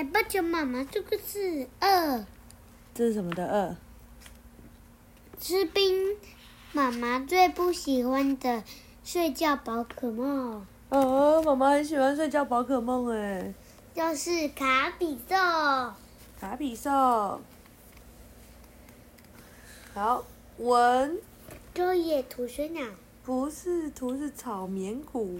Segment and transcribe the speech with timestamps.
[0.00, 2.24] 哎，抱球，妈妈，这个是二。
[2.94, 3.76] 这是什么的二？
[5.38, 6.16] 吃冰。
[6.72, 8.64] 妈妈最不喜欢的
[9.04, 10.66] 睡觉宝可梦。
[10.88, 13.52] 哦，妈妈很喜欢睡觉宝可梦哎。
[13.94, 15.36] 就是卡比兽。
[16.40, 17.38] 卡比兽。
[19.92, 20.24] 好，
[20.56, 21.20] 文。
[21.74, 22.86] 周野图水鸟。
[23.22, 25.38] 不是，图是草棉谷。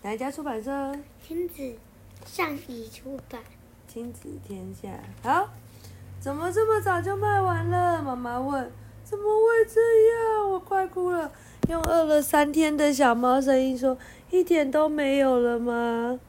[0.00, 0.98] 哪一家出版社？
[1.26, 1.76] 亲子，
[2.24, 3.42] 上谊出版。
[3.98, 4.88] 亲子天下。
[5.24, 5.48] 好，
[6.20, 8.00] 怎么这么早就卖完了？
[8.00, 8.70] 妈妈问。
[9.02, 9.80] 怎么会这
[10.40, 10.48] 样？
[10.52, 11.32] 我快哭了。
[11.68, 13.98] 用饿了三天的小猫声音说
[14.30, 16.20] ：“一点都没有了吗？”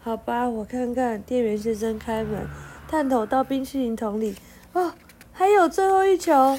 [0.00, 1.20] 好吧，我看看。
[1.22, 2.46] 店员先生开门，
[2.86, 4.36] 探头到冰淇淋桶里。
[4.74, 4.92] 哦，
[5.32, 6.56] 还有最后一球。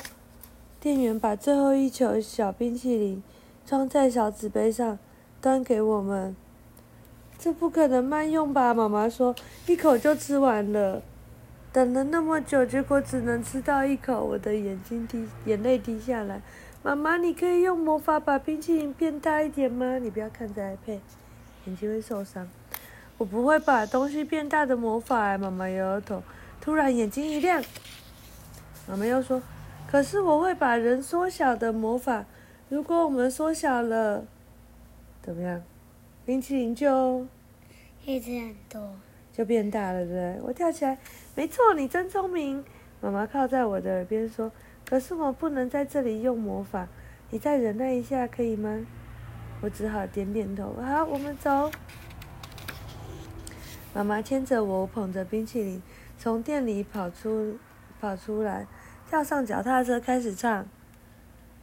[0.81, 3.23] 店员把最后一球小冰淇淋
[3.65, 4.99] 装在小纸杯上，
[5.39, 6.35] 端给我们。
[7.39, 8.73] 这不可能慢用吧？
[8.73, 9.33] 妈妈说，
[9.65, 11.01] 一口就吃完了。
[11.71, 16.41] 等了那么久，结果只能吃到一口，我的眼睛滴眼泪滴下来。
[16.83, 19.99] 妈妈，你可以用魔法把冰淇淋变大一点吗？
[19.99, 20.99] 你不要看着 iPad，
[21.65, 22.49] 眼睛会受伤。
[23.17, 26.21] 我不会把东西变大的魔法，妈妈摇摇头，
[26.59, 27.63] 突然眼睛一亮。
[28.87, 29.41] 妈妈又说，
[29.89, 32.25] 可是我会把人缩小的魔法。
[32.67, 34.25] 如果我们缩小了，
[35.21, 35.61] 怎么样？
[36.29, 37.25] 冰淇淋就
[38.05, 38.95] 可以吃很多，
[39.33, 40.39] 就变大了，对不对？
[40.43, 40.95] 我跳起来，
[41.33, 42.63] 没错，你真聪明。
[43.01, 44.51] 妈妈靠在我的耳边说
[44.87, 46.87] ：“可是我不能在这里用魔法，
[47.31, 48.85] 你再忍耐一下，可以吗？”
[49.61, 50.75] 我只好点点头。
[50.79, 51.71] 好，我们走。
[53.95, 55.81] 妈妈牵着我，我捧着冰淇淋，
[56.19, 57.57] 从店里跑出，
[57.99, 58.67] 跑出来，
[59.09, 60.67] 跳上脚踏车，开始唱。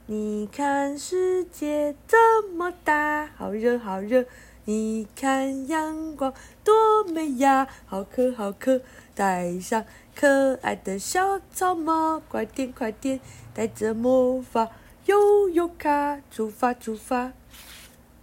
[0.09, 4.25] 你看世界这么大，好热好热。
[4.69, 8.83] 你看阳光多美呀，好可好渴，
[9.15, 13.21] 戴上可爱的小草帽，快点快点，
[13.55, 14.69] 带着魔法
[15.05, 17.33] 悠悠卡出发出发。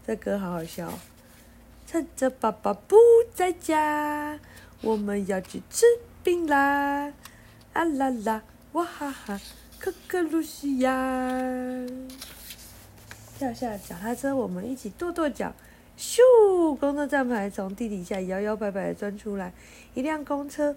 [0.06, 1.00] 这歌好好笑，
[1.88, 2.98] 趁着爸爸不
[3.34, 4.38] 在家，
[4.82, 5.86] 我们要去吃
[6.24, 7.14] 冰啦！
[7.72, 8.42] 啊啦啦，
[8.74, 9.40] 哇哈哈，
[9.80, 10.92] 可可露西亚，
[13.40, 15.54] 跳下脚踏车，我们一起跺跺脚。
[15.98, 16.76] 咻！
[16.78, 19.54] 公车站牌从地底下摇摇摆摆的钻出来，
[19.94, 20.76] 一辆公车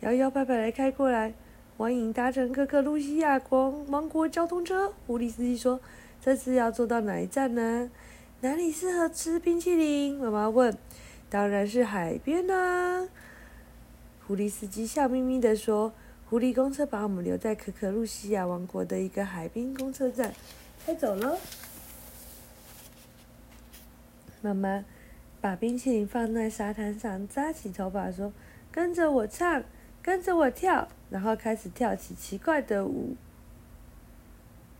[0.00, 1.34] 摇摇摆摆的开过来，
[1.76, 4.92] 欢迎搭乘可可露西亚国王国交通车。
[5.06, 5.80] 狐狸司机说
[6.22, 7.90] ：“这次要坐到哪一站呢？
[8.40, 10.76] 哪里适合吃冰淇淋？”妈妈问
[11.28, 13.08] ：“当然是海边啦！”
[14.26, 15.92] 狐狸司机笑眯眯的说
[16.30, 20.32] ：“狐狸公车把我们留在可可露西亚王国的一个海滨公车站，
[20.84, 21.36] 开走了。”
[24.46, 24.84] 妈妈
[25.40, 28.32] 把冰淇淋放在沙滩上，扎起头发说
[28.70, 29.64] ：“跟着我唱，
[30.00, 33.16] 跟着我跳。”然后开始跳起奇怪的舞，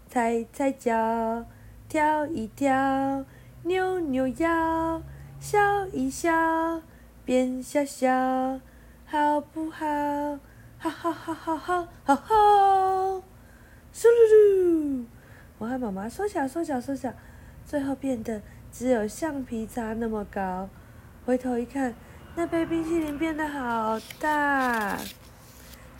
[0.09, 1.44] 踩踩脚，
[1.88, 3.25] 跳一跳，
[3.65, 5.03] 扭扭腰，
[5.41, 6.83] 笑一笑，
[7.25, 8.60] 变小小，
[9.06, 9.84] 好不好？
[10.78, 13.22] 好好好好好好好！
[13.93, 15.04] 嗖噜噜，
[15.59, 17.12] 我和妈妈缩小缩小缩小，
[17.65, 18.41] 最后变得。
[18.78, 20.69] 只有橡皮擦那么高，
[21.25, 21.94] 回头一看，
[22.34, 24.98] 那杯冰淇淋变得好大，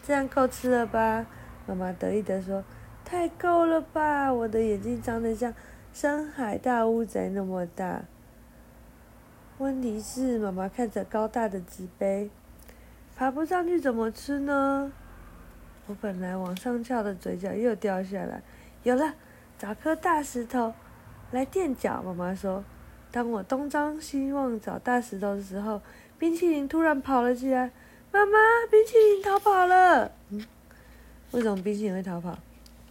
[0.06, 1.25] 这样够吃了吧？
[1.66, 2.62] 妈妈得意地说
[3.03, 5.54] ：“太够了吧！”我的眼睛长得像
[5.94, 8.03] 深海大乌贼那么大。
[9.56, 12.28] 问题是，妈妈看着高大的纸杯，
[13.16, 14.92] 爬不上去怎么吃呢？
[15.86, 18.42] 我本来往上翘的嘴角又掉下来，
[18.82, 19.15] 有了，
[19.59, 20.75] 找颗大石头。
[21.32, 22.64] 来垫脚，妈妈说。
[23.12, 25.81] 当我东张西望找大石头的时候，
[26.19, 27.70] 冰淇淋突然跑了起来。
[28.12, 28.38] 妈妈，
[28.70, 30.10] 冰淇淋逃跑了。
[30.31, 30.44] 嗯，
[31.31, 32.36] 为什么冰淇淋会逃跑？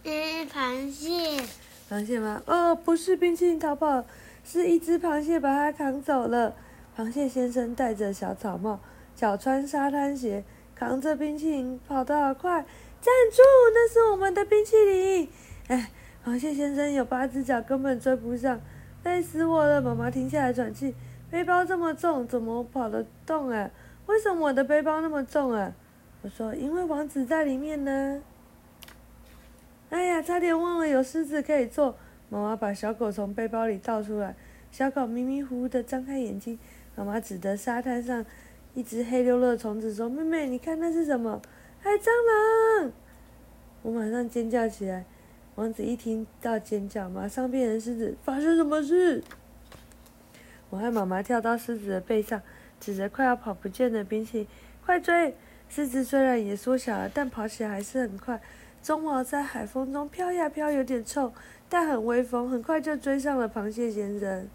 [0.02, 1.44] 嗯，螃蟹。
[1.88, 2.42] 螃蟹吗？
[2.46, 4.04] 哦，不是，冰淇淋逃跑，
[4.44, 6.54] 是一只螃蟹把它扛走了。
[6.96, 8.80] 螃蟹先生戴着小草帽，
[9.14, 10.42] 脚穿沙滩鞋，
[10.74, 12.66] 扛着冰淇淋跑得好快。
[13.00, 13.42] 站住！
[13.72, 15.28] 那是我们的冰淇淋。
[15.68, 15.90] 哎。
[16.26, 18.60] 螃蟹先生有八只脚，根本追不上，
[19.04, 19.80] 累死我了！
[19.80, 20.92] 妈妈停下来喘气。
[21.30, 23.70] 背包这么重，怎么跑得动啊？
[24.06, 25.72] 为什么我的背包那么重啊？
[26.22, 28.20] 我说，因为王子在里面呢。
[29.90, 31.94] 哎呀，差点忘了有狮子可以坐。
[32.28, 34.34] 妈妈把小狗从背包里倒出来，
[34.72, 36.58] 小狗迷迷糊糊的张开眼睛。
[36.96, 38.26] 妈妈指着沙滩上
[38.74, 41.40] 一只黑溜溜的虫子说：“妹妹，你看那是什么？
[41.78, 42.08] 海蟑
[42.82, 42.92] 螂！”
[43.82, 45.04] 我马上尖叫起来。
[45.56, 48.14] 王子一听到尖叫，马上变成狮子。
[48.22, 49.24] 发生什么事？
[50.68, 52.42] 我和妈妈跳到狮子的背上，
[52.78, 54.46] 指着快要跑不见的冰淇淋
[54.84, 55.34] ：“快追！
[55.70, 58.38] 狮子虽然也缩小了，但跑起来还是很快。
[58.84, 61.32] 鬃毛在海风中飘呀飘，有点臭，
[61.70, 64.46] 但很威风，很快就追上了螃蟹先生。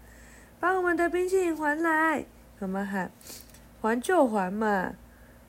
[0.60, 2.24] 把我们的冰淇淋还来！
[2.60, 3.10] 妈妈喊
[3.82, 4.94] ：“还就还嘛！”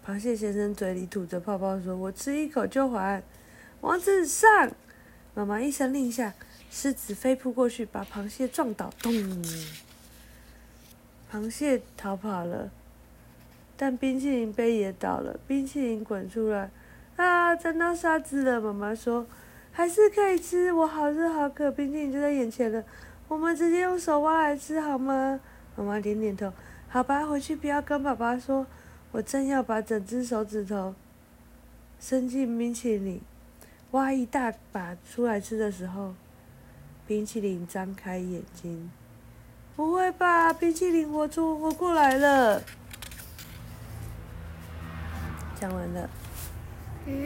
[0.03, 3.21] 螃蟹先生嘴里吐着泡泡说：“我吃一口就还。”
[3.81, 4.71] 王子上！
[5.35, 6.33] 妈妈一声令下，
[6.69, 9.11] 狮子飞扑过去，把螃蟹撞倒，咚！
[11.31, 12.69] 螃蟹逃跑了，
[13.75, 16.69] 但冰淇淋杯也倒了，冰淇淋滚出来，
[17.15, 18.61] 啊，沾到沙子了。
[18.61, 19.25] 妈妈说
[19.73, 22.83] ：“还是可以吃，我好热好渴，冰淇淋就在眼前了，
[23.27, 25.39] 我们直接用手挖来吃好吗？”
[25.75, 26.53] 妈妈点点头，
[26.87, 28.67] 好吧，回去不要跟爸爸说，
[29.11, 30.93] 我正要把整只手指头
[31.99, 33.19] 伸进冰淇淋。
[33.93, 36.15] 挖一大把出来吃的时候，
[37.05, 38.91] 冰淇淋张开眼睛
[39.77, 42.61] ：“不会吧，冰淇淋活出活过来了！”
[45.55, 46.09] 讲完了，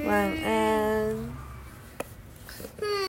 [0.05, 1.15] 晚安。
[2.81, 2.97] 嗯